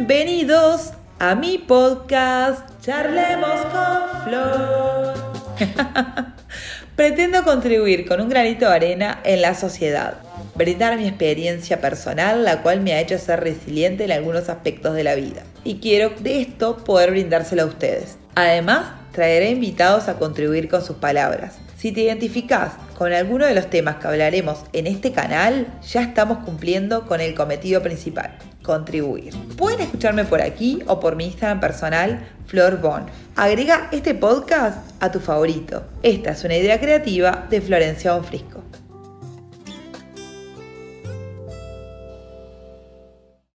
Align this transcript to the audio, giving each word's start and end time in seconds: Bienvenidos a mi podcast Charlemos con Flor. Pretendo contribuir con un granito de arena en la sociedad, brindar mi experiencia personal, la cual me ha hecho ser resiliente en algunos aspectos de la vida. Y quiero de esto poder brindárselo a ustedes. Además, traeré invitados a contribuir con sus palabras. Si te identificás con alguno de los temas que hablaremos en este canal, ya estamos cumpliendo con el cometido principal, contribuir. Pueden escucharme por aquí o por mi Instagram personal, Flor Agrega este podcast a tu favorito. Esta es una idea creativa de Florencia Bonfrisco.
Bienvenidos 0.00 0.92
a 1.18 1.34
mi 1.34 1.58
podcast 1.58 2.66
Charlemos 2.80 3.60
con 3.66 4.24
Flor. 4.24 5.14
Pretendo 6.96 7.44
contribuir 7.44 8.08
con 8.08 8.22
un 8.22 8.30
granito 8.30 8.64
de 8.64 8.74
arena 8.74 9.20
en 9.24 9.42
la 9.42 9.54
sociedad, 9.54 10.14
brindar 10.54 10.96
mi 10.96 11.06
experiencia 11.06 11.82
personal, 11.82 12.46
la 12.46 12.62
cual 12.62 12.80
me 12.80 12.94
ha 12.94 13.00
hecho 13.00 13.18
ser 13.18 13.40
resiliente 13.40 14.04
en 14.04 14.12
algunos 14.12 14.48
aspectos 14.48 14.94
de 14.94 15.04
la 15.04 15.16
vida. 15.16 15.42
Y 15.64 15.80
quiero 15.80 16.14
de 16.18 16.40
esto 16.40 16.78
poder 16.78 17.10
brindárselo 17.10 17.64
a 17.64 17.66
ustedes. 17.66 18.16
Además, 18.36 18.86
traeré 19.12 19.50
invitados 19.50 20.08
a 20.08 20.18
contribuir 20.18 20.68
con 20.68 20.84
sus 20.84 20.96
palabras. 20.96 21.58
Si 21.76 21.92
te 21.92 22.02
identificás 22.02 22.72
con 22.98 23.12
alguno 23.12 23.46
de 23.46 23.54
los 23.54 23.70
temas 23.70 23.96
que 23.96 24.06
hablaremos 24.06 24.64
en 24.72 24.86
este 24.86 25.12
canal, 25.12 25.66
ya 25.90 26.02
estamos 26.02 26.44
cumpliendo 26.44 27.06
con 27.06 27.20
el 27.20 27.34
cometido 27.34 27.82
principal, 27.82 28.36
contribuir. 28.62 29.34
Pueden 29.56 29.80
escucharme 29.80 30.24
por 30.24 30.42
aquí 30.42 30.82
o 30.86 31.00
por 31.00 31.16
mi 31.16 31.24
Instagram 31.24 31.60
personal, 31.60 32.20
Flor 32.46 32.80
Agrega 33.36 33.88
este 33.92 34.14
podcast 34.14 34.78
a 35.00 35.10
tu 35.10 35.20
favorito. 35.20 35.84
Esta 36.02 36.32
es 36.32 36.44
una 36.44 36.56
idea 36.56 36.78
creativa 36.78 37.46
de 37.48 37.60
Florencia 37.60 38.12
Bonfrisco. 38.12 38.59